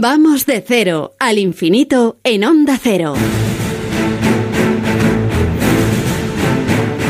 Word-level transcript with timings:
Vamos 0.00 0.46
de 0.46 0.62
cero 0.64 1.16
al 1.18 1.38
infinito 1.38 2.20
en 2.22 2.44
onda 2.44 2.78
cero. 2.80 3.14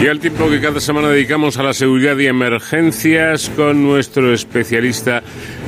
Y 0.01 0.07
al 0.07 0.19
tiempo 0.21 0.49
que 0.49 0.59
cada 0.59 0.81
semana 0.81 1.11
dedicamos 1.11 1.59
a 1.59 1.65
la 1.65 1.75
seguridad 1.75 2.17
y 2.17 2.29
emergencias 2.29 3.51
con 3.55 3.83
nuestro 3.83 4.33
especialista 4.33 5.23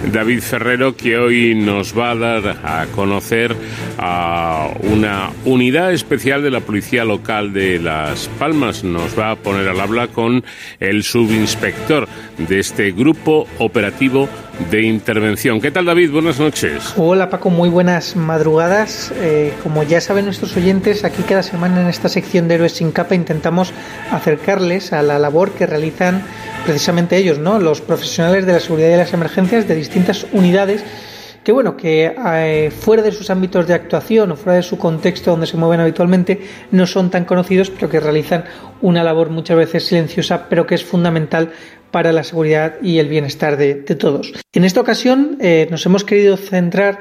David 0.06 0.40
Ferrero, 0.40 0.96
que 0.96 1.18
hoy 1.18 1.54
nos 1.54 1.96
va 1.96 2.12
a 2.12 2.14
dar 2.14 2.58
a 2.64 2.86
conocer 2.94 3.54
a 3.98 4.70
una 4.82 5.30
unidad 5.44 5.92
especial 5.92 6.42
de 6.42 6.50
la 6.50 6.60
Policía 6.60 7.04
Local 7.04 7.52
de 7.52 7.78
Las 7.78 8.28
Palmas. 8.38 8.82
Nos 8.82 9.18
va 9.18 9.32
a 9.32 9.36
poner 9.36 9.68
al 9.68 9.80
habla 9.80 10.08
con 10.08 10.42
el 10.80 11.02
subinspector 11.02 12.08
de 12.38 12.58
este 12.58 12.92
grupo 12.92 13.46
operativo 13.58 14.28
de 14.70 14.82
intervención. 14.82 15.60
¿Qué 15.60 15.70
tal 15.70 15.86
David? 15.86 16.10
Buenas 16.10 16.38
noches. 16.38 16.94
Hola 16.96 17.30
Paco, 17.30 17.50
muy 17.50 17.68
buenas 17.68 18.16
madrugadas. 18.16 19.12
Eh, 19.16 19.52
como 19.62 19.82
ya 19.82 20.00
saben 20.00 20.24
nuestros 20.24 20.56
oyentes, 20.56 21.04
aquí 21.04 21.22
cada 21.22 21.42
semana 21.42 21.80
en 21.82 21.88
esta 21.88 22.08
sección 22.08 22.48
de 22.48 22.56
Héroes 22.56 22.72
sin 22.72 22.92
capa 22.92 23.14
intentamos 23.14 23.72
acercarles 24.10 24.92
a 24.92 25.02
la 25.02 25.18
labor 25.18 25.52
que 25.52 25.66
realizan 25.66 26.22
precisamente 26.70 27.16
ellos, 27.16 27.40
¿no? 27.40 27.58
los 27.58 27.80
profesionales 27.80 28.46
de 28.46 28.52
la 28.52 28.60
seguridad 28.60 28.90
y 28.90 28.96
las 28.96 29.12
emergencias 29.12 29.66
de 29.66 29.74
distintas 29.74 30.24
unidades 30.32 30.84
que 31.42 31.50
bueno, 31.50 31.76
que 31.76 32.14
eh, 32.16 32.70
fuera 32.70 33.02
de 33.02 33.10
sus 33.10 33.28
ámbitos 33.28 33.66
de 33.66 33.74
actuación 33.74 34.30
o 34.30 34.36
fuera 34.36 34.54
de 34.54 34.62
su 34.62 34.78
contexto 34.78 35.32
donde 35.32 35.48
se 35.48 35.56
mueven 35.56 35.80
habitualmente 35.80 36.40
no 36.70 36.86
son 36.86 37.10
tan 37.10 37.24
conocidos, 37.24 37.70
pero 37.70 37.88
que 37.88 37.98
realizan 37.98 38.44
una 38.82 39.02
labor 39.02 39.30
muchas 39.30 39.56
veces 39.56 39.84
silenciosa, 39.84 40.46
pero 40.48 40.64
que 40.64 40.76
es 40.76 40.84
fundamental 40.84 41.50
para 41.90 42.12
la 42.12 42.22
seguridad 42.22 42.74
y 42.82 43.00
el 43.00 43.08
bienestar 43.08 43.56
de, 43.56 43.74
todos. 43.74 44.32
En 44.52 44.62
esta 44.62 44.80
ocasión 44.80 45.38
eh, 45.40 45.66
nos 45.72 45.84
hemos 45.86 46.04
querido 46.04 46.36
centrar 46.36 47.00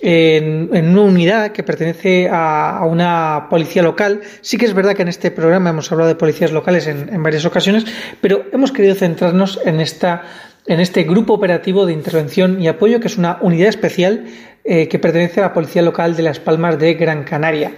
en, 0.00 0.70
una 0.72 1.02
unidad 1.02 1.52
que 1.52 1.62
pertenece 1.62 2.28
a, 2.30 2.84
una 2.86 3.46
policía 3.50 3.82
local. 3.82 4.20
Sí 4.40 4.56
que 4.56 4.66
es 4.66 4.74
verdad 4.74 4.94
que 4.94 5.02
en 5.02 5.08
este 5.08 5.30
programa 5.30 5.70
hemos 5.70 5.90
hablado 5.92 6.08
de 6.08 6.14
policías 6.14 6.52
locales 6.52 6.86
en, 6.86 7.22
varias 7.22 7.44
ocasiones, 7.44 7.84
pero 8.20 8.44
hemos 8.52 8.72
querido 8.72 8.94
centrarnos 8.94 9.60
en 9.64 9.80
esta 9.80 10.22
en 10.66 10.78
este 10.78 11.02
grupo 11.04 11.32
operativo 11.32 11.86
de 11.86 11.94
intervención 11.94 12.62
y 12.62 12.68
apoyo, 12.68 13.00
que 13.00 13.08
es 13.08 13.16
una 13.16 13.38
unidad 13.40 13.70
especial 13.70 14.26
eh, 14.62 14.88
que 14.88 14.98
pertenece 14.98 15.40
a 15.40 15.44
la 15.44 15.52
Policía 15.52 15.82
Local 15.82 16.14
de 16.14 16.22
Las 16.22 16.38
Palmas 16.38 16.78
de 16.78 16.94
Gran 16.94 17.24
Canaria. 17.24 17.72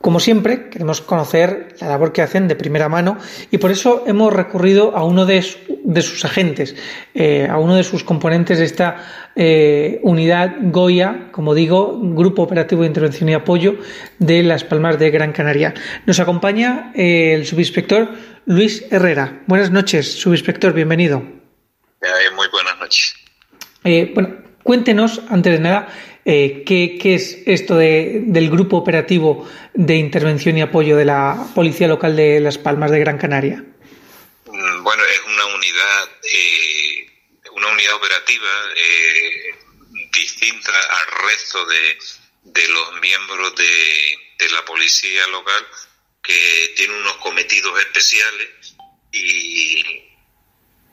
Como 0.00 0.20
siempre, 0.20 0.68
queremos 0.68 1.00
conocer 1.00 1.74
la 1.80 1.88
labor 1.88 2.12
que 2.12 2.22
hacen 2.22 2.48
de 2.48 2.54
primera 2.54 2.88
mano 2.88 3.18
y 3.50 3.58
por 3.58 3.70
eso 3.70 4.04
hemos 4.06 4.32
recurrido 4.32 4.96
a 4.96 5.04
uno 5.04 5.24
de, 5.26 5.42
sus 5.42 6.24
agentes, 6.24 6.76
eh, 7.14 7.48
a 7.50 7.58
uno 7.58 7.74
de 7.74 7.82
sus 7.82 8.04
componentes 8.04 8.58
de 8.58 8.66
esta 8.66 9.32
eh, 9.34 9.98
unidad 10.02 10.54
Goya, 10.60 11.28
como 11.32 11.54
digo, 11.54 11.98
Grupo 12.00 12.42
Operativo 12.42 12.82
de 12.82 12.88
Intervención 12.88 13.28
y 13.30 13.34
Apoyo 13.34 13.78
de 14.18 14.42
Las 14.42 14.64
Palmas 14.64 14.98
de 14.98 15.10
Gran 15.10 15.32
Canaria. 15.32 15.74
Nos 16.04 16.20
acompaña 16.20 16.92
eh, 16.94 17.32
el 17.34 17.46
subinspector 17.46 18.10
Luis 18.44 18.84
Herrera. 18.92 19.42
Buenas 19.46 19.70
noches, 19.70 20.20
subinspector, 20.20 20.72
bienvenido. 20.72 21.18
muy 21.18 22.48
buenas 22.52 22.78
noches. 22.78 23.14
bueno, 24.14 24.45
cuéntenos, 24.66 25.20
antes 25.30 25.52
de 25.52 25.60
nada, 25.60 25.86
eh, 26.24 26.64
¿qué, 26.66 26.98
es 27.14 27.38
esto 27.46 27.76
del 27.76 28.50
Grupo 28.50 28.76
Operativo 28.78 29.48
de 29.72 29.94
Intervención 29.94 30.58
y 30.58 30.62
Apoyo 30.62 30.96
de 30.96 31.04
la 31.04 31.46
Policía 31.54 31.86
Local 31.86 32.16
de 32.16 32.40
Las 32.40 32.58
Palmas 32.58 32.90
de 32.90 32.98
Gran 32.98 33.16
Canaria? 33.16 33.62
Mm, 34.46 34.82
bueno, 34.82 35.04
es 35.04 35.20
una 35.24 35.46
unidad, 35.46 36.08
eh, 36.24 37.06
una 37.52 37.68
unidad 37.68 37.94
operativa 37.94 38.50
eh, 38.76 39.54
distinta 40.12 40.72
al 40.72 41.28
resto 41.28 41.64
de, 41.66 42.68
los 42.68 43.00
miembros 43.00 43.54
de, 43.54 44.48
la 44.52 44.64
policía 44.64 45.26
local 45.28 45.66
que 46.22 46.72
tiene 46.76 46.94
unos 46.94 47.16
cometidos 47.18 47.78
especiales 47.80 48.76
y, 49.12 49.80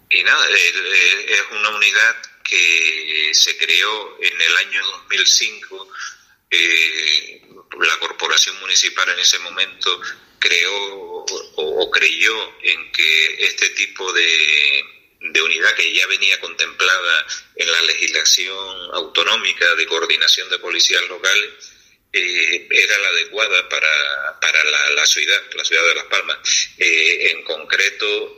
y 0.09 0.23
nada, 0.23 0.45
es 0.49 1.43
una 1.51 1.69
unidad 1.69 2.15
que 2.43 3.31
se 3.33 3.57
creó 3.57 4.17
en 4.21 4.41
el 4.41 4.57
año 4.57 4.85
2005. 5.07 5.89
Eh, 6.51 7.41
la 7.79 7.97
corporación 7.99 8.59
municipal 8.59 9.09
en 9.09 9.19
ese 9.19 9.39
momento 9.39 10.01
creó 10.39 11.25
o, 11.55 11.91
creyó 11.91 12.61
en 12.61 12.91
que 12.91 13.45
este 13.45 13.69
tipo 13.71 14.11
de, 14.13 14.85
unidad 15.41 15.73
que 15.75 15.93
ya 15.93 16.05
venía 16.07 16.39
contemplada 16.39 17.25
en 17.55 17.71
la 17.71 17.81
legislación 17.83 18.93
autonómica 18.93 19.75
de 19.75 19.85
coordinación 19.85 20.49
de 20.49 20.59
policías 20.59 21.01
locales 21.07 21.49
eh, 22.11 22.67
era 22.69 22.97
la 22.99 23.07
adecuada 23.09 23.67
para, 23.69 24.39
para 24.39 24.63
la, 24.63 25.05
ciudad, 25.05 25.41
la 25.55 25.65
ciudad 25.65 25.83
de 25.87 25.95
Las 25.95 26.05
Palmas. 26.05 26.37
Eh, 26.77 27.31
en 27.31 27.43
concreto, 27.43 28.37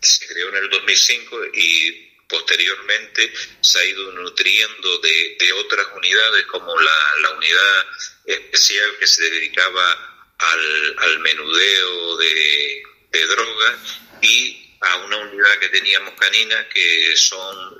se 0.00 0.26
creó 0.26 0.48
en 0.48 0.56
el 0.56 0.70
2005 0.70 1.46
y 1.54 2.09
Posteriormente 2.30 3.32
se 3.60 3.78
ha 3.80 3.84
ido 3.84 4.12
nutriendo 4.12 4.98
de, 4.98 5.52
otras 5.52 5.86
unidades 5.96 6.46
como 6.46 6.80
la, 6.80 7.30
unidad 7.36 7.86
especial 8.24 8.96
que 8.98 9.06
se 9.06 9.28
dedicaba 9.30 10.36
al, 10.38 11.18
menudeo 11.18 12.16
de, 12.18 12.82
drogas 13.10 13.76
y 14.22 14.76
a 14.80 14.96
una 14.98 15.16
unidad 15.18 15.58
que 15.58 15.68
teníamos 15.70 16.14
canina 16.14 16.68
que 16.68 17.16
son 17.16 17.78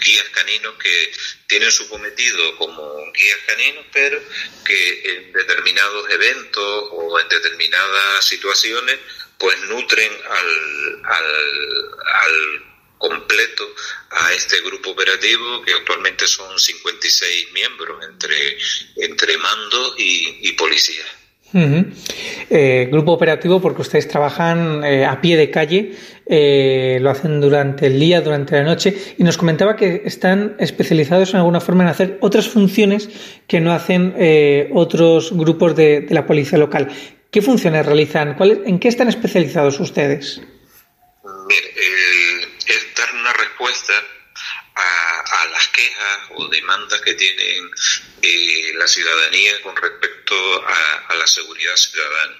guías 0.00 0.28
caninos 0.30 0.74
que 0.80 1.12
tienen 1.48 1.70
su 1.70 1.88
cometido 1.88 2.56
como 2.56 3.12
guías 3.12 3.38
caninos, 3.46 3.84
pero 3.92 4.22
que 4.64 5.02
en 5.04 5.32
determinados 5.32 6.10
eventos 6.10 6.84
o 6.92 7.20
en 7.20 7.28
determinadas 7.28 8.24
situaciones 8.24 8.98
pues 9.38 9.58
nutren 9.62 10.12
al, 10.24 11.02
al 11.04 12.71
completo 13.02 13.64
a 14.10 14.32
este 14.32 14.60
grupo 14.60 14.90
operativo 14.90 15.62
que 15.66 15.72
actualmente 15.72 16.26
son 16.28 16.58
56 16.58 17.52
miembros 17.52 17.98
entre, 18.08 18.36
entre 18.96 19.36
mando 19.38 19.94
y, 19.98 20.52
policía. 20.52 21.04
Eh, 21.54 22.88
grupo 22.90 23.12
operativo 23.12 23.60
porque 23.60 23.82
ustedes 23.82 24.08
trabajan 24.08 24.82
eh, 24.84 25.04
a 25.04 25.20
pie 25.20 25.36
de 25.36 25.50
calle, 25.50 25.92
eh, 26.24 26.98
lo 27.02 27.10
hacen 27.10 27.42
durante 27.42 27.88
el 27.88 28.00
día, 28.00 28.22
durante 28.22 28.56
la 28.56 28.62
noche 28.62 28.96
y 29.18 29.22
nos 29.22 29.36
comentaba 29.36 29.76
que 29.76 30.02
están 30.06 30.56
especializados 30.58 31.30
en 31.30 31.40
alguna 31.40 31.60
forma 31.60 31.82
en 31.82 31.90
hacer 31.90 32.18
otras 32.22 32.48
funciones 32.48 33.10
que 33.46 33.60
no 33.60 33.72
hacen 33.72 34.14
otros 34.72 35.32
grupos 35.32 35.76
de, 35.76 36.06
la 36.08 36.24
policía 36.24 36.58
local. 36.58 36.88
¿Qué 37.30 37.42
funciones 37.42 37.84
realizan? 37.84 38.34
¿Cuál, 38.36 38.62
¿En 38.64 38.78
qué 38.78 38.88
están 38.88 39.08
especializados 39.08 39.80
ustedes? 39.80 40.40
Mire, 41.48 41.72
respuesta 43.42 43.92
a, 44.74 45.46
las 45.52 45.68
quejas 45.68 46.18
o 46.36 46.48
demandas 46.48 47.00
que 47.02 47.14
tienen 47.14 47.70
eh, 48.22 48.72
la 48.74 48.86
ciudadanía 48.86 49.60
con 49.62 49.76
respecto 49.76 50.34
a, 50.66 51.14
la 51.14 51.26
seguridad 51.26 51.76
ciudadana. 51.76 52.38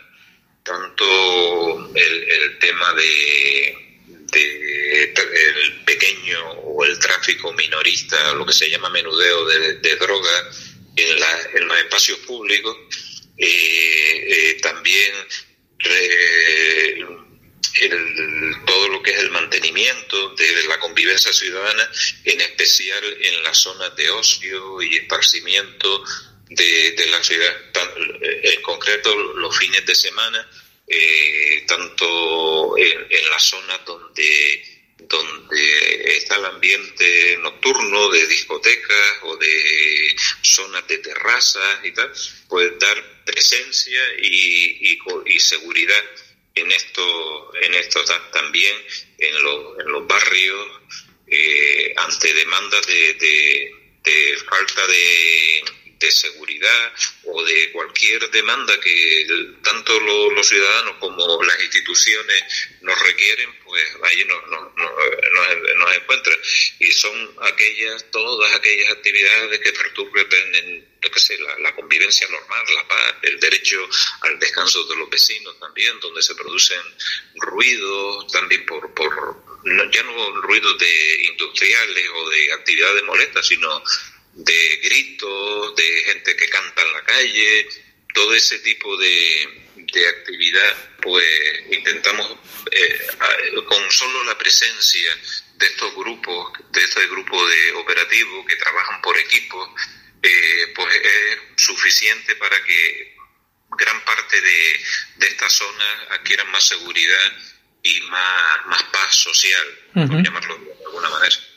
Tanto 0.62 1.90
el, 1.94 2.58
tema 2.60 2.92
de, 2.94 3.98
el 4.32 5.84
pequeño 5.84 6.52
o 6.52 6.84
el 6.84 6.98
tráfico 7.00 7.52
minorista, 7.52 8.32
lo 8.34 8.46
que 8.46 8.52
se 8.52 8.70
llama 8.70 8.88
menudeo 8.88 9.44
de, 9.44 9.74
de 9.74 9.96
droga 9.96 10.50
en, 10.96 11.66
los 11.68 11.78
espacios 11.78 12.18
públicos, 12.20 12.76
eh, 13.36 13.46
eh, 14.28 14.58
también 14.62 15.12
todo 18.66 18.81
de 19.62 20.68
la 20.68 20.78
convivencia 20.80 21.32
ciudadana, 21.32 21.88
en 22.24 22.40
especial 22.40 23.04
en 23.20 23.42
las 23.42 23.58
zonas 23.58 23.94
de 23.96 24.10
ocio 24.10 24.82
y 24.82 24.96
esparcimiento 24.96 26.04
de, 26.48 27.06
la 27.10 27.22
ciudad, 27.22 27.54
en 28.22 28.62
concreto 28.62 29.14
los 29.34 29.56
fines 29.56 29.86
de 29.86 29.94
semana, 29.94 30.50
eh, 30.86 31.64
tanto 31.66 32.76
en, 32.76 33.30
las 33.30 33.42
zonas 33.42 33.84
donde 33.86 34.68
donde 34.98 36.16
está 36.16 36.36
el 36.36 36.44
ambiente 36.46 37.36
nocturno 37.40 38.08
de 38.10 38.26
discotecas 38.28 39.18
o 39.22 39.36
de 39.36 40.16
zonas 40.42 40.86
de 40.86 40.98
terrazas 40.98 41.84
y 41.84 41.92
tal, 41.92 42.10
pues 42.48 42.78
dar 42.78 43.24
presencia 43.24 44.00
y, 44.18 44.98
y 45.26 45.40
seguridad 45.40 46.02
en 46.54 46.72
esto, 46.72 47.54
en 47.62 47.74
esto 47.74 48.04
también, 48.32 48.76
en, 49.18 49.36
en 49.36 49.92
los 49.92 50.06
barrios, 50.06 50.68
eh, 51.26 51.94
ante 51.96 52.34
demandas 52.34 52.86
de, 52.86 53.14
de, 54.04 54.36
falta 54.48 54.86
de, 54.86 55.64
de 56.02 56.10
seguridad 56.10 56.92
o 57.24 57.44
de 57.44 57.72
cualquier 57.72 58.30
demanda 58.30 58.78
que 58.80 59.26
tanto 59.62 59.98
los 60.00 60.46
ciudadanos 60.46 60.96
como 60.98 61.42
las 61.44 61.60
instituciones 61.62 62.44
nos 62.80 62.98
requieren, 63.00 63.50
pues 63.64 63.84
ahí 64.02 64.24
nos, 64.24 64.42
nos, 64.50 64.74
nos, 64.74 65.96
encuentran. 65.96 66.38
Y 66.80 66.90
son 66.90 67.34
aquellas, 67.42 68.10
todas 68.10 68.52
aquellas 68.54 68.92
actividades 68.92 69.60
que 69.60 69.72
perturben 69.72 70.92
lo 71.02 71.10
que 71.10 71.20
sé, 71.20 71.36
la, 71.38 71.74
convivencia 71.74 72.28
normal, 72.28 72.64
la 72.74 72.88
paz, 72.88 73.14
el 73.22 73.38
derecho 73.40 73.88
al 74.20 74.38
descanso 74.38 74.84
de 74.84 74.96
los 74.96 75.10
vecinos 75.10 75.58
también, 75.58 75.98
donde 76.00 76.22
se 76.22 76.34
producen 76.34 76.80
ruidos 77.36 78.30
también 78.32 78.64
por, 78.66 78.92
por 78.94 79.52
ya 79.92 80.02
no 80.02 80.40
ruidos 80.42 80.78
de 80.78 81.22
industriales 81.28 82.08
o 82.14 82.30
de 82.30 82.52
actividades 82.52 83.02
molestas, 83.04 83.46
sino 83.46 83.82
de 84.34 84.80
gritos, 84.82 85.76
de 85.76 86.04
gente 86.06 86.36
que 86.36 86.48
canta 86.48 86.82
en 86.82 86.92
la 86.92 87.04
calle, 87.04 87.68
todo 88.14 88.34
ese 88.34 88.58
tipo 88.60 88.96
de, 88.96 89.62
de 89.76 90.08
actividad, 90.08 90.76
pues 91.00 91.26
intentamos 91.70 92.38
eh, 92.70 93.06
con 93.66 93.90
solo 93.90 94.24
la 94.24 94.38
presencia 94.38 95.16
de 95.56 95.66
estos 95.66 95.94
grupos, 95.94 96.52
de 96.70 96.82
este 96.82 97.06
grupo 97.08 97.46
de 97.46 97.72
operativos 97.72 98.46
que 98.46 98.56
trabajan 98.56 99.00
por 99.02 99.16
equipos, 99.18 99.68
eh, 100.22 100.72
pues 100.74 100.94
es 100.94 101.38
suficiente 101.56 102.36
para 102.36 102.62
que 102.64 103.16
gran 103.78 104.04
parte 104.04 104.40
de, 104.40 104.80
de 105.16 105.26
estas 105.26 105.52
zonas 105.52 106.10
adquieran 106.10 106.50
más 106.50 106.66
seguridad 106.66 107.32
y 107.82 108.00
más, 108.02 108.66
más 108.66 108.82
paz 108.84 109.14
social, 109.14 109.78
por 109.92 110.22
llamarlo 110.22 110.56
de 110.56 110.84
alguna 110.86 111.08
manera. 111.08 111.51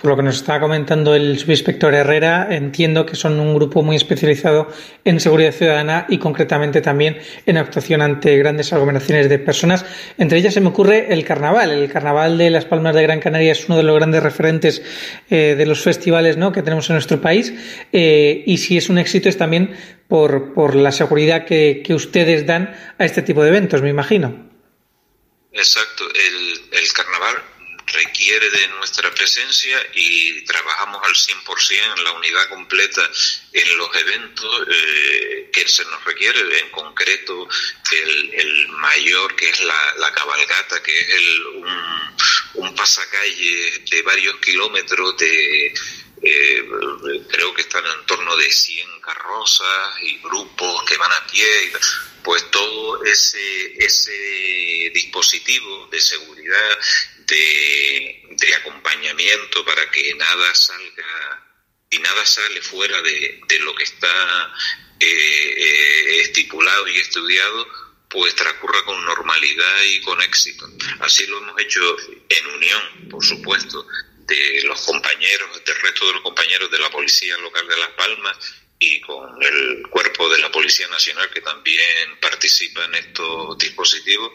Por 0.00 0.12
lo 0.12 0.16
que 0.16 0.22
nos 0.22 0.36
está 0.36 0.58
comentando 0.60 1.14
el 1.14 1.38
subinspector 1.38 1.92
Herrera, 1.92 2.48
entiendo 2.50 3.04
que 3.04 3.16
son 3.16 3.38
un 3.38 3.54
grupo 3.54 3.82
muy 3.82 3.96
especializado 3.96 4.68
en 5.04 5.20
seguridad 5.20 5.52
ciudadana 5.52 6.06
y 6.08 6.16
concretamente 6.16 6.80
también 6.80 7.18
en 7.44 7.58
actuación 7.58 8.00
ante 8.00 8.38
grandes 8.38 8.72
aglomeraciones 8.72 9.28
de 9.28 9.38
personas. 9.38 9.84
Entre 10.16 10.38
ellas 10.38 10.54
se 10.54 10.62
me 10.62 10.68
ocurre 10.68 11.12
el 11.12 11.22
carnaval. 11.26 11.70
El 11.70 11.92
carnaval 11.92 12.38
de 12.38 12.48
Las 12.48 12.64
Palmas 12.64 12.94
de 12.94 13.02
Gran 13.02 13.20
Canaria 13.20 13.52
es 13.52 13.68
uno 13.68 13.76
de 13.76 13.82
los 13.82 13.94
grandes 13.94 14.22
referentes 14.22 14.82
eh, 15.28 15.54
de 15.58 15.66
los 15.66 15.82
festivales 15.82 16.38
¿no? 16.38 16.50
que 16.50 16.62
tenemos 16.62 16.88
en 16.88 16.94
nuestro 16.94 17.20
país 17.20 17.52
eh, 17.92 18.42
y 18.46 18.56
si 18.56 18.78
es 18.78 18.88
un 18.88 18.96
éxito 18.96 19.28
es 19.28 19.36
también 19.36 19.76
por, 20.08 20.74
la 20.76 20.92
seguridad 20.92 21.44
que, 21.44 21.84
ustedes 21.90 22.46
dan 22.46 22.74
a 22.98 23.04
este 23.04 23.20
tipo 23.20 23.42
de 23.42 23.50
eventos, 23.50 23.82
me 23.82 23.90
imagino. 23.90 24.48
Exacto. 25.52 26.04
El 26.72 26.92
carnaval 26.94 27.36
requiere 27.92 28.50
de 28.50 28.68
nuestra 28.68 29.10
presencia 29.14 29.78
y 29.94 30.44
trabajamos 30.44 31.02
al 31.04 31.14
100% 31.14 31.96
en 31.96 32.04
la 32.04 32.12
unidad 32.12 32.48
completa 32.48 33.10
en 33.52 33.78
los 33.78 33.94
eventos 33.96 34.66
eh, 34.68 35.50
que 35.52 35.68
se 35.68 35.84
nos 35.84 36.02
requiere, 36.04 36.58
en 36.60 36.70
concreto 36.70 37.48
el, 37.92 38.34
el 38.34 38.68
mayor 38.68 39.34
que 39.36 39.48
es 39.48 39.60
la, 39.60 39.94
la, 39.98 40.12
cabalgata, 40.12 40.82
que 40.82 40.98
es 40.98 41.08
el, 41.08 41.46
un, 41.46 42.16
un 42.54 42.74
pasacalle 42.74 43.84
de 43.90 44.02
varios 44.02 44.36
kilómetros 44.36 45.16
de... 45.18 45.74
Eh, 46.22 46.68
creo 47.30 47.54
que 47.54 47.62
están 47.62 47.84
en 47.86 48.04
torno 48.04 48.36
de 48.36 48.52
100 48.52 49.00
carrozas 49.00 50.02
y 50.02 50.18
grupos 50.18 50.84
que 50.84 50.98
van 50.98 51.12
a 51.12 51.26
pie. 51.26 51.72
Pues 52.22 52.50
todo 52.50 53.02
ese, 53.04 53.82
ese 53.82 54.90
dispositivo 54.92 55.88
de 55.90 55.98
seguridad 55.98 56.78
de, 57.30 58.54
acompañamiento 58.56 59.64
para 59.64 59.90
que 59.90 60.14
nada 60.14 60.54
salga 60.54 61.46
y 61.88 61.98
nada 61.98 62.26
sale 62.26 62.60
fuera 62.60 63.00
de, 63.02 63.40
lo 63.60 63.74
que 63.74 63.84
está 63.84 64.54
eh, 64.98 65.54
eh, 65.56 66.20
estipulado 66.22 66.88
y 66.88 66.98
estudiado, 66.98 67.68
pues 68.08 68.34
transcurra 68.34 68.84
con 68.84 69.04
normalidad 69.04 69.82
y 69.84 70.00
con 70.02 70.20
éxito. 70.20 70.68
Así 71.00 71.26
lo 71.26 71.38
hemos 71.38 71.60
hecho 71.60 71.80
en 72.28 72.46
unión, 72.48 73.08
por 73.08 73.24
supuesto, 73.24 73.86
de 74.18 74.62
los 74.64 74.80
compañeros, 74.82 75.64
del 75.64 75.80
resto 75.80 76.06
de 76.06 76.12
los 76.14 76.22
compañeros 76.22 76.70
de 76.70 76.78
la 76.78 76.90
Policía 76.90 77.36
Local 77.38 77.66
de 77.66 77.76
Las 77.76 77.90
Palmas 77.90 78.36
y 78.78 79.00
con 79.00 79.42
el 79.42 79.86
cuerpo 79.88 80.28
de 80.28 80.38
la 80.38 80.50
Policía 80.50 80.88
Nacional 80.88 81.28
que 81.30 81.40
también 81.40 82.18
participa 82.20 82.84
en 82.86 82.94
estos 82.94 83.58
dispositivos, 83.58 84.32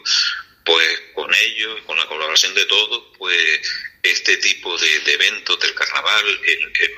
pues 0.66 1.00
con 1.14 1.32
ellos, 1.32 1.80
con 1.86 1.96
la 1.96 2.06
colaboración 2.06 2.52
de 2.54 2.64
todos, 2.64 3.04
pues 3.16 3.60
este 4.02 4.36
tipo 4.38 4.76
de, 4.76 5.12
eventos 5.12 5.58
del 5.60 5.74
carnaval, 5.74 6.40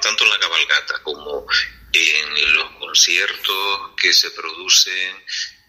tanto 0.00 0.24
en 0.24 0.30
la 0.30 0.38
cabalgata 0.38 1.02
como 1.02 1.46
en 1.92 2.54
los 2.54 2.70
conciertos 2.78 3.90
que 4.00 4.12
se 4.12 4.30
producen 4.30 5.22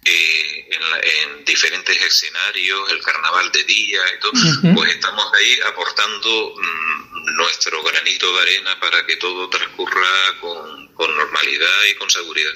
eh, 0.05 0.69
en, 1.01 1.43
diferentes 1.43 2.01
escenarios, 2.01 2.89
el 2.91 3.01
carnaval 3.01 3.51
de 3.51 3.63
día 3.65 3.99
y 4.15 4.19
todo, 4.19 4.31
pues 4.75 4.91
estamos 4.91 5.25
ahí 5.33 5.59
aportando 5.65 6.55
mm, 6.55 6.88
nuestro 7.39 7.81
granito 7.83 8.25
de 8.33 8.41
arena 8.41 8.71
para 8.79 9.05
que 9.05 9.15
todo 9.15 9.49
transcurra 9.49 10.11
con, 10.41 10.89
normalidad 11.15 11.79
y 11.89 11.95
con 11.95 12.09
seguridad. 12.09 12.51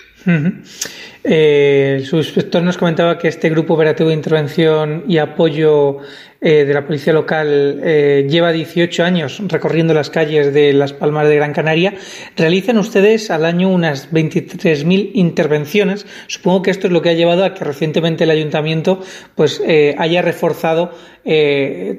Eh, 1.23 1.95
el 1.99 2.05
subinspector 2.05 2.61
nos 2.61 2.77
comentaba 2.77 3.17
que 3.17 3.29
este 3.29 3.49
grupo 3.49 3.73
operativo 3.75 4.09
de 4.09 4.15
intervención 4.15 5.05
y 5.07 5.17
apoyo 5.17 5.99
eh, 6.45 6.65
de 6.65 6.73
la 6.73 6.85
policía 6.85 7.13
local 7.13 7.79
eh, 7.81 8.27
lleva 8.29 8.51
18 8.51 9.01
años 9.01 9.41
recorriendo 9.47 9.93
las 9.93 10.09
calles 10.09 10.53
de 10.53 10.73
Las 10.73 10.91
Palmas 10.91 11.29
de 11.29 11.37
Gran 11.37 11.53
Canaria. 11.53 11.93
Realizan 12.35 12.77
ustedes 12.77 13.31
al 13.31 13.45
año 13.45 13.69
unas 13.69 14.11
23.000 14.11 15.11
intervenciones. 15.13 16.05
Supongo 16.27 16.63
que 16.63 16.71
esto 16.71 16.87
es 16.87 16.93
lo 16.93 17.01
que 17.01 17.11
ha 17.11 17.13
llevado 17.13 17.45
a 17.45 17.53
que 17.53 17.63
recientemente 17.63 18.25
el 18.25 18.31
ayuntamiento 18.31 18.99
pues 19.35 19.61
haya 19.97 20.21
reforzado 20.21 20.91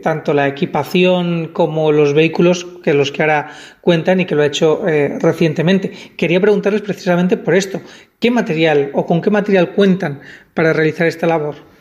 tanto 0.03 0.35
la 0.35 0.49
equipación 0.49 1.49
como 1.55 1.91
los 1.91 2.13
vehículos 2.13 2.67
que 2.83 2.93
los 2.93 3.11
que 3.11 3.23
ahora 3.23 3.51
cuentan 3.81 4.21
y 4.21 4.27
que 4.27 4.35
lo 4.35 4.43
ha 4.43 4.47
hecho 4.47 4.83
recientemente. 5.21 5.91
Quería 6.19 6.41
preguntarles 6.41 6.83
precisamente 6.83 7.39
por 7.39 7.55
esto. 7.55 7.81
¿Qué 8.21 8.31
material 8.31 8.91
o 8.93 9.07
con 9.07 9.23
qué 9.23 9.31
material 9.31 9.71
cuentan 9.73 10.21
para 10.53 10.75
realizar 10.75 11.07
esta 11.07 11.27
labor? 11.27 11.74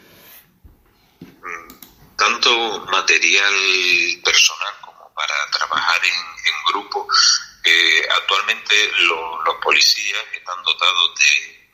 Tanto 2.23 2.79
material 2.85 3.53
personal 4.23 4.73
como 4.79 5.13
para 5.13 5.35
trabajar 5.51 6.01
en, 6.05 6.63
grupo. 6.71 7.05
Eh, 7.65 8.07
actualmente 8.17 8.73
los 8.93 9.55
policías 9.61 10.23
están 10.33 10.63
dotados 10.63 11.19
de 11.19 11.69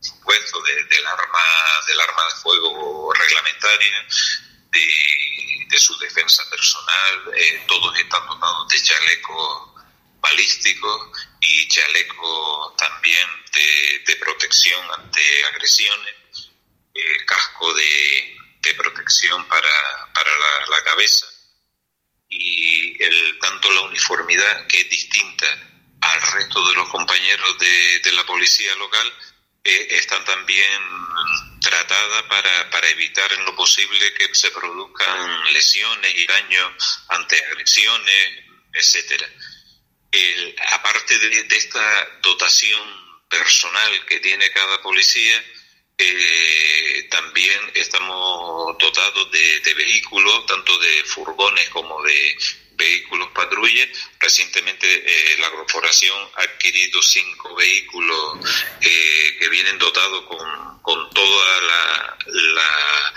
supuesto 0.00 0.62
del 0.62 1.06
arma 1.06 1.40
del 1.86 2.00
arma 2.00 2.22
de 2.24 2.40
fuego 2.40 3.12
reglamentaria 3.12 4.06
de, 4.70 5.78
su 5.78 5.98
defensa 5.98 6.42
personal 6.50 7.34
eh, 7.36 7.64
todos 7.66 7.98
están 7.98 8.26
dotados 8.26 8.68
de 8.68 8.82
chalecos 8.82 9.72
balísticos 10.20 11.28
y 11.40 11.68
chaleco 11.68 12.74
también 12.78 13.28
de, 14.06 14.16
protección 14.16 14.80
ante 14.92 15.44
agresiones, 15.46 16.50
eh, 16.94 17.24
casco 17.26 17.74
de, 17.74 18.31
protección 18.74 19.46
para, 19.48 20.12
para 20.14 20.30
la, 20.68 20.84
cabeza. 20.84 21.26
Y 22.28 23.02
el, 23.02 23.38
tanto 23.40 23.70
la 23.72 23.82
uniformidad 23.82 24.66
que 24.66 24.80
es 24.80 24.90
distinta 24.90 25.46
al 26.00 26.22
resto 26.32 26.66
de 26.68 26.74
los 26.74 26.88
compañeros 26.88 27.58
de, 27.58 27.98
de 28.00 28.12
la 28.12 28.24
policía 28.24 28.74
local 28.76 29.12
eh, 29.64 29.86
está 29.90 30.22
también 30.24 30.82
tratada 31.60 32.28
para, 32.28 32.68
para 32.70 32.88
evitar 32.88 33.32
en 33.32 33.44
lo 33.44 33.54
posible 33.54 34.12
que 34.14 34.34
se 34.34 34.50
produzcan 34.50 35.52
lesiones 35.52 36.12
y 36.16 36.26
daños 36.26 37.04
ante 37.08 37.44
agresiones, 37.46 38.44
etcétera. 38.72 39.28
Aparte 40.72 41.16
de, 41.16 41.46
esta 41.56 42.18
dotación 42.22 42.82
personal 43.28 44.04
que 44.06 44.18
tiene 44.18 44.50
cada 44.50 44.82
policía, 44.82 45.42
eh, 45.98 47.06
también 47.10 47.60
estamos 47.74 48.76
dotados 48.78 49.30
de, 49.30 49.74
vehículos, 49.74 50.46
tanto 50.46 50.78
de 50.78 51.04
furgones 51.04 51.68
como 51.70 52.02
de 52.02 52.36
vehículos 52.72 53.28
patrulla. 53.34 53.86
Recientemente 54.20 54.86
eh, 54.86 55.36
la 55.38 55.50
corporación 55.50 56.16
ha 56.36 56.42
adquirido 56.42 57.02
cinco 57.02 57.54
vehículos 57.54 58.38
eh, 58.80 59.36
que 59.38 59.48
vienen 59.48 59.78
dotados 59.78 60.24
con, 60.26 60.82
con 60.82 61.10
toda 61.10 61.60
la, 61.62 62.18
la, 62.26 63.14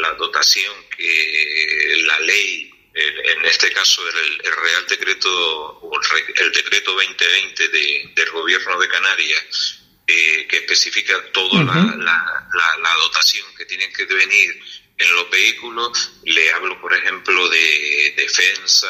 la 0.00 0.14
dotación 0.14 0.74
que 0.96 2.02
la 2.06 2.18
ley 2.20 2.70
en 2.94 3.44
este 3.44 3.72
caso 3.72 4.02
el, 4.08 4.38
Real 4.38 4.86
Decreto, 4.88 5.80
el 6.36 6.52
Decreto 6.52 6.92
2020 6.92 7.68
del 8.14 8.30
Gobierno 8.30 8.78
de 8.78 8.88
Canarias, 8.88 9.83
eh, 10.06 10.46
que 10.48 10.56
especifica 10.58 11.14
toda 11.32 11.62
la, 11.62 12.94
dotación 12.98 13.46
que 13.56 13.64
tienen 13.64 13.92
que 13.92 14.04
venir 14.06 14.62
en 14.96 15.14
los 15.14 15.30
vehículos. 15.30 16.12
Le 16.24 16.52
hablo, 16.52 16.80
por 16.80 16.94
ejemplo, 16.94 17.48
de 17.48 18.14
defensa, 18.16 18.88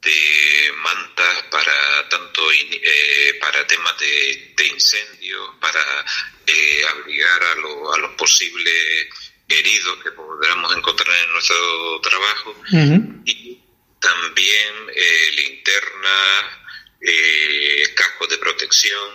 de 0.00 0.72
mantas 0.76 1.42
para 1.50 2.08
tanto 2.08 2.42
eh, 2.52 3.38
para 3.40 3.66
temas 3.66 3.98
de, 3.98 4.54
de 4.56 4.66
incendios, 4.68 5.50
para 5.60 6.04
eh, 6.46 6.82
abrigar 6.90 7.42
a, 7.42 7.52
a, 7.52 7.98
los 7.98 8.10
posibles 8.16 9.08
heridos 9.48 10.02
que 10.02 10.12
podamos 10.12 10.76
encontrar 10.76 11.16
en 11.24 11.32
nuestro 11.32 12.00
trabajo. 12.00 12.62
Y 13.24 13.58
también 14.00 14.74
eh, 14.94 15.30
linterna, 15.36 16.60
eh, 17.00 17.94
cascos 17.94 18.28
de 18.28 18.38
protección, 18.38 19.10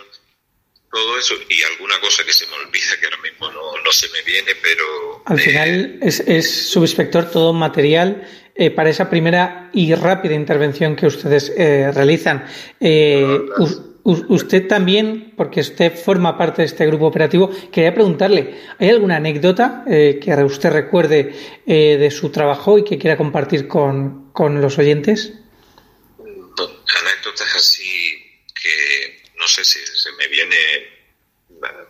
todo 0.94 1.18
eso 1.18 1.34
y 1.48 1.60
alguna 1.72 1.98
cosa 2.00 2.24
que 2.24 2.32
se 2.32 2.46
me 2.46 2.54
olvida 2.54 2.96
que 3.00 3.06
ahora 3.06 3.18
mismo 3.20 3.50
no, 3.50 3.82
no 3.84 3.90
se 3.90 4.06
me 4.10 4.22
viene, 4.22 4.52
pero... 4.62 5.22
Al 5.26 5.40
final 5.40 5.98
es, 6.00 6.20
es 6.20 6.68
subinspector 6.68 7.30
todo 7.30 7.52
material 7.52 8.28
eh, 8.54 8.70
para 8.70 8.90
esa 8.90 9.10
primera 9.10 9.70
y 9.72 9.92
rápida 9.94 10.34
intervención 10.34 10.94
que 10.94 11.08
ustedes 11.08 11.52
eh, 11.56 11.90
realizan. 11.92 12.44
Eh, 12.78 13.40
usted 14.04 14.68
también, 14.68 15.32
porque 15.36 15.62
usted 15.62 15.92
forma 15.98 16.38
parte 16.38 16.62
de 16.62 16.66
este 16.66 16.86
grupo 16.86 17.06
operativo, 17.06 17.50
quería 17.72 17.92
preguntarle, 17.92 18.54
¿hay 18.78 18.90
alguna 18.90 19.16
anécdota 19.16 19.82
que 19.86 20.44
usted 20.44 20.70
recuerde 20.70 21.34
de 21.66 22.10
su 22.10 22.30
trabajo 22.30 22.78
y 22.78 22.84
que 22.84 22.98
quiera 22.98 23.16
compartir 23.16 23.66
con, 23.66 24.30
con 24.32 24.60
los 24.60 24.78
oyentes? 24.78 25.32
Anécdotas 26.20 27.56
así 27.56 28.13
sé 29.54 29.64
si 29.64 29.86
se 29.86 30.12
me 30.12 30.26
viene, 30.28 30.56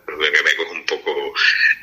pero 0.05 0.19
que 0.19 0.43
me 0.43 0.55
coge 0.55 0.71
un 0.71 0.85
poco 0.85 1.33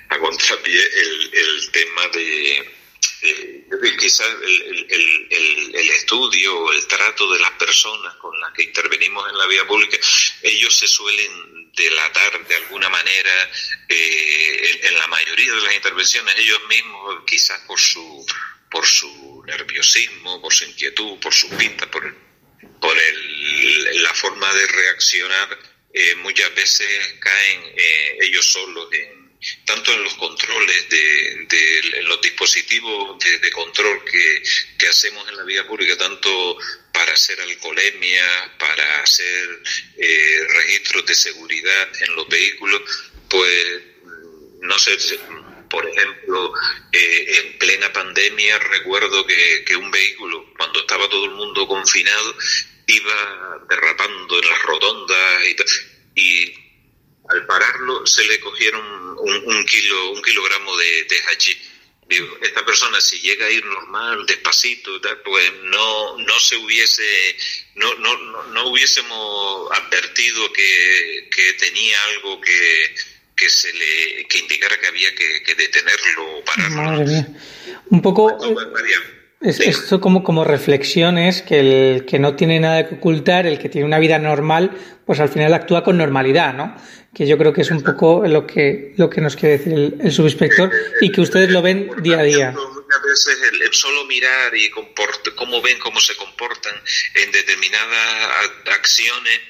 a 0.09 0.19
contrapié 0.19 0.83
el, 0.83 1.31
el 1.35 1.71
tema 1.73 2.09
de 2.09 2.83
eh, 3.23 3.65
quizás 3.99 4.29
el, 4.43 4.87
el, 4.91 5.75
el, 5.75 5.91
estudio 5.91 6.59
o 6.59 6.73
el 6.73 6.87
trato 6.87 7.33
de 7.33 7.41
las 7.41 7.53
personas 7.53 8.15
con 8.17 8.39
las 8.41 8.53
que 8.53 8.65
intervenimos 8.65 9.29
en 9.29 9.39
la 9.39 9.47
vía 9.47 9.67
pública, 9.67 9.97
ellos 10.43 10.77
se 10.77 10.87
suelen 10.87 11.71
delatar 11.73 12.47
de 12.47 12.57
alguna 12.57 12.89
manera 12.89 13.51
eh, 13.89 14.81
en, 14.83 14.99
la 14.99 15.07
mayoría 15.07 15.53
de 15.53 15.61
las 15.61 15.75
intervenciones, 15.75 16.37
ellos 16.37 16.61
mismos, 16.69 17.23
quizás 17.27 17.61
por 17.63 17.81
su, 17.81 18.27
por 18.71 18.87
su 18.87 19.43
nerviosismo, 19.47 20.41
por 20.41 20.53
su 20.53 20.65
inquietud, 20.65 21.19
por 21.21 21.33
su 21.33 21.49
pinta, 21.57 21.91
por, 21.91 22.15
por 22.81 22.99
el, 22.99 24.03
la 24.03 24.15
forma 24.15 24.53
de 24.53 24.67
reaccionar, 24.67 25.59
eh, 25.93 26.15
muchas 26.17 26.55
veces 26.55 27.15
caen 27.21 27.63
eh, 27.77 28.19
ellos 28.23 28.47
solos 28.47 28.89
en 28.93 29.23
tanto 29.65 29.93
en 29.93 30.05
los 30.05 30.15
controles 30.15 30.89
de, 30.89 31.47
de 31.49 32.03
los 32.05 32.21
dispositivos 32.21 33.19
de, 33.19 33.51
control 33.51 34.05
que, 34.05 34.43
que, 34.79 34.87
hacemos 34.87 35.29
en 35.29 35.37
la 35.37 35.43
vía 35.43 35.67
pública, 35.67 35.97
tanto 35.97 36.59
para 36.93 37.13
hacer 37.13 37.41
alcoholemia, 37.41 38.57
para 38.59 39.03
hacer 39.03 39.63
eh, 39.99 40.41
registros 40.49 41.07
de 41.07 41.15
seguridad 41.15 41.89
en 42.03 42.15
los 42.15 42.29
vehículos, 42.29 42.83
pues 43.29 43.83
no 44.61 44.79
sé, 44.79 44.97
por 45.69 45.89
ejemplo, 45.89 46.53
eh, 46.93 47.39
en 47.39 47.59
plena 47.59 47.93
pandemia 47.93 48.59
recuerdo 48.59 49.27
que, 49.27 49.65
que 49.67 49.75
un 49.75 49.91
vehículo, 49.91 50.53
cuando 50.57 50.81
estaba 50.81 51.09
todo 51.09 51.25
el 51.25 51.33
mundo 51.33 51.67
confinado, 51.67 52.37
iba 52.95 53.61
derrapando 53.69 54.43
en 54.43 54.49
las 54.49 54.63
rotondas 54.63 55.43
y, 56.15 56.21
y 56.21 56.55
al 57.29 57.47
pararlo 57.47 58.07
se 58.07 58.25
le 58.25 58.41
cogieron 58.41 59.17
un, 59.19 59.65
kilo, 59.65 60.11
un 60.13 60.23
kilogramo 60.23 60.77
de, 60.77 61.05
de 61.05 61.21
Digo, 62.09 62.37
esta 62.43 62.65
persona 62.67 63.01
si 63.01 63.21
llega 63.21 63.47
a 63.47 63.51
ir 63.51 63.65
normal, 63.65 64.27
despacito, 64.27 65.01
pues 65.25 65.53
no, 65.63 66.19
no 66.19 66.41
se 66.41 66.57
hubiese, 66.57 67.37
no, 67.77 67.95
no, 67.95 68.45
no, 68.49 68.67
hubiésemos 68.69 69.71
advertido 69.71 70.53
que, 70.53 71.31
que 71.35 71.53
tenía 71.55 71.97
algo 72.11 72.39
que, 72.41 72.95
que 73.35 73.49
se 73.49 73.73
le, 73.73 74.27
que 74.27 74.39
indicara 74.39 74.79
que 74.79 74.87
había 74.89 75.15
que, 75.15 75.55
detenerlo 75.55 76.39
o 76.39 76.45
pararlo. 76.45 76.83
Madre 76.83 77.05
mía. 77.07 77.29
Un 77.87 78.03
poco. 78.03 78.39
Esto 79.43 80.01
como, 80.01 80.23
como 80.23 80.45
reflexión 80.45 81.19
es 81.19 81.43
que 81.43 81.61
el 81.61 82.07
que 82.07 82.19
no 82.19 82.37
tiene 82.37 82.61
nada 82.61 82.89
que 82.89 82.95
ocultar, 82.97 83.47
el 83.47 83.59
que 83.59 83.69
tiene 83.69 83.87
una 83.87 83.99
vida 83.99 84.19
normal, 84.19 84.71
pues 85.05 85.21
al 85.21 85.29
final 85.29 85.53
actúa 85.55 85.83
con 85.83 85.99
normalidad, 85.99 86.55
¿no? 86.55 86.77
Que 87.13 87.27
yo 87.27 87.37
creo 87.37 87.53
que 87.53 87.63
es 87.63 87.71
un 87.71 87.83
poco 87.83 88.27
lo 88.27 88.47
que, 88.47 88.95
lo 88.97 89.11
que 89.11 89.21
nos 89.21 89.37
quiere 89.37 89.59
decir 89.59 89.73
el, 90.01 90.13
subinspector 90.13 90.71
y 91.01 91.13
que 91.13 91.21
ustedes 91.21 91.51
lo 91.51 91.61
ven 91.61 91.91
día 92.03 92.21
a 92.21 92.23
día. 92.23 92.51
Muchas 92.53 93.03
veces 93.03 93.39
el, 93.61 93.73
solo 93.75 94.05
mirar 94.07 94.55
y 94.55 94.71
cómo 94.71 95.61
ven 95.61 95.79
cómo 95.79 96.01
se 96.01 96.15
comportan 96.17 96.75
en 97.15 97.33
determinadas 97.33 98.51
acciones 98.79 99.41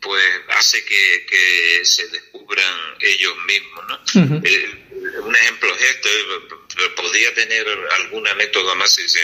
pues 0.00 0.22
hace 0.56 0.84
que, 0.84 1.26
que 1.28 1.84
se 1.84 2.06
descubran 2.08 2.74
ellos 3.00 3.34
mismos, 3.46 3.84
¿no? 3.88 3.98
un 5.24 5.36
ejemplo 5.36 5.74
es 5.74 5.82
esto, 5.82 6.08
podría 6.96 7.34
tener 7.34 7.66
alguna 8.00 8.30
anécdota 8.32 8.74
más 8.74 8.94
si 8.94 9.08
se 9.08 9.20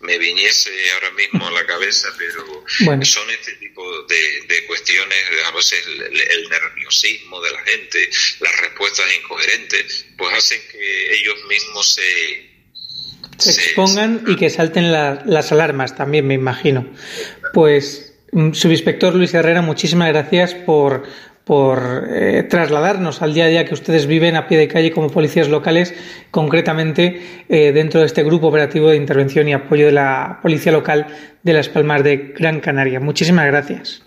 me 0.00 0.18
viniese 0.18 0.70
ahora 0.94 1.10
mismo 1.12 1.46
a 1.46 1.50
la 1.52 1.64
cabeza, 1.64 2.08
pero 2.18 2.64
son 3.04 3.30
este 3.30 3.52
tipo 3.54 3.82
de, 4.02 4.66
cuestiones, 4.66 5.18
a 5.46 5.50
veces 5.52 5.86
el, 5.86 6.48
nerviosismo 6.48 7.40
de 7.40 7.50
la 7.52 7.60
gente, 7.62 8.10
las 8.40 8.60
respuestas 8.60 9.06
incoherentes, 9.22 10.06
pues 10.16 10.34
hacen 10.34 10.60
que 10.70 11.14
ellos 11.14 11.36
mismos 11.48 11.94
se... 11.94 12.52
Se, 13.38 13.50
expongan 13.50 14.24
y 14.26 14.36
que 14.36 14.50
salten 14.50 14.92
las 14.92 15.50
alarmas 15.50 15.96
también, 15.96 16.26
me 16.26 16.34
imagino. 16.34 16.94
Pues, 17.52 18.14
mm, 18.30 18.52
subinspector 18.52 19.14
Luis 19.14 19.34
Herrera, 19.34 19.62
muchísimas 19.62 20.08
gracias 20.08 20.54
por 20.54 21.04
por 21.44 22.06
eh, 22.08 22.44
trasladarnos 22.44 23.20
al 23.20 23.34
día 23.34 23.46
a 23.46 23.48
día 23.48 23.64
que 23.64 23.74
ustedes 23.74 24.06
viven 24.06 24.36
a 24.36 24.46
pie 24.46 24.58
de 24.58 24.68
calle 24.68 24.92
como 24.92 25.10
policías 25.10 25.48
locales, 25.48 25.92
concretamente 26.30 27.44
eh, 27.48 27.72
dentro 27.72 28.00
de 28.00 28.06
este 28.06 28.22
grupo 28.22 28.46
operativo 28.46 28.90
de 28.90 28.96
intervención 28.96 29.48
y 29.48 29.54
apoyo 29.54 29.86
de 29.86 29.92
la 29.92 30.38
Policía 30.40 30.70
Local 30.70 31.38
de 31.42 31.52
Las 31.52 31.68
Palmas 31.68 32.04
de 32.04 32.32
Gran 32.38 32.60
Canaria. 32.60 33.00
Muchísimas 33.00 33.46
gracias. 33.46 34.02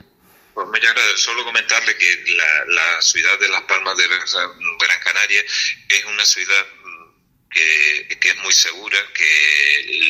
Pues 0.54 0.68
muchas 0.68 0.94
gracias. 0.94 1.20
Solo 1.20 1.44
comentarle 1.44 1.94
que 1.98 2.24
la, 2.32 3.02
ciudad 3.02 3.38
de 3.40 3.50
Las 3.50 3.62
Palmas 3.64 3.98
de 3.98 4.08
Gran 4.08 5.00
Canaria 5.04 5.42
es 5.42 6.06
una 6.06 6.26
ciudad 6.26 6.66
mm, 6.84 7.50
que, 7.50 8.18
que 8.18 8.30
es 8.30 8.38
muy 8.44 8.54
segura, 8.54 8.98
que 9.14 10.06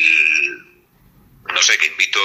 no 1.52 1.62
sé, 1.62 1.76
que 1.78 1.86
invito 1.86 2.20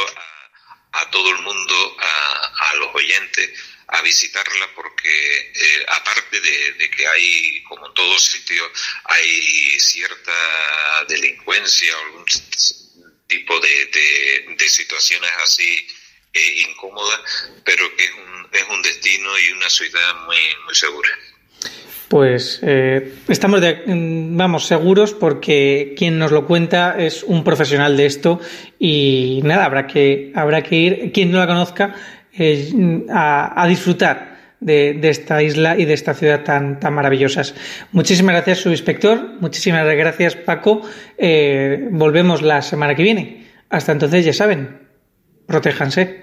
a, 0.93 1.01
a 1.01 1.09
todo 1.09 1.29
el 1.31 1.41
mundo, 1.41 1.97
a, 1.99 2.69
a 2.69 2.75
los 2.75 2.93
oyentes, 2.93 3.49
a 3.91 4.01
visitarla 4.01 4.69
porque 4.75 5.51
eh, 5.53 5.85
aparte 5.87 6.39
de, 6.39 6.89
que 6.89 7.07
hay, 7.07 7.63
como 7.63 7.87
en 7.87 7.93
todos 7.93 8.25
sitios, 8.25 8.69
hay 9.05 9.79
cierta 9.79 10.31
delincuencia 11.07 11.95
o 11.97 12.05
algún 12.05 12.25
tipo 13.27 13.59
de, 13.59 14.55
de, 14.57 14.69
situaciones 14.69 15.31
así 15.43 15.87
eh, 16.33 16.65
incómodas, 16.69 17.19
pero 17.65 17.93
que 17.95 18.05
es 18.05 18.11
un, 18.11 18.47
es 18.51 18.63
un 18.69 18.81
destino 18.81 19.39
y 19.39 19.51
una 19.51 19.69
ciudad 19.69 20.15
muy, 20.25 20.37
muy 20.65 20.75
segura. 20.75 21.09
Pues 22.07 22.59
eh, 22.61 23.13
estamos, 23.29 23.61
de, 23.61 23.83
vamos, 23.87 24.67
seguros 24.67 25.13
porque 25.13 25.93
quien 25.97 26.19
nos 26.19 26.31
lo 26.31 26.45
cuenta 26.45 26.95
es 26.97 27.23
un 27.23 27.43
profesional 27.43 27.95
de 27.95 28.05
esto 28.05 28.41
y 28.79 29.39
nada, 29.43 29.65
habrá 29.65 29.87
que, 29.87 30.31
habrá 30.35 30.61
que 30.61 30.75
ir. 30.75 31.11
Quien 31.13 31.31
no 31.31 31.39
la 31.39 31.47
conozca, 31.47 31.95
eh, 32.37 33.05
a, 33.09 33.65
disfrutar 33.67 34.37
de, 34.59 34.99
esta 35.03 35.41
isla 35.41 35.77
y 35.77 35.85
de 35.85 35.93
esta 35.93 36.13
ciudad 36.13 36.43
tan, 36.43 36.79
tan 36.79 36.93
maravillosas. 36.93 37.55
Muchísimas 37.91 38.35
gracias, 38.35 38.59
subinspector. 38.59 39.39
Muchísimas 39.39 39.85
gracias, 39.85 40.35
Paco. 40.35 40.81
Eh, 41.17 41.87
volvemos 41.91 42.41
la 42.41 42.61
semana 42.61 42.95
que 42.95 43.03
viene. 43.03 43.47
Hasta 43.69 43.91
entonces, 43.91 44.25
ya 44.25 44.33
saben, 44.33 44.79
protéjanse. 45.47 46.19